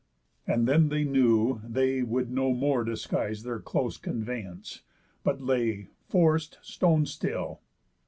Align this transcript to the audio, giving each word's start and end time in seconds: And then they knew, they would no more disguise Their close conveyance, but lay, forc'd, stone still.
And 0.47 0.67
then 0.67 0.89
they 0.89 1.03
knew, 1.03 1.61
they 1.63 2.01
would 2.01 2.31
no 2.31 2.53
more 2.53 2.83
disguise 2.83 3.43
Their 3.43 3.59
close 3.59 3.97
conveyance, 3.99 4.81
but 5.23 5.41
lay, 5.43 5.89
forc'd, 6.09 6.57
stone 6.63 7.05
still. 7.05 7.61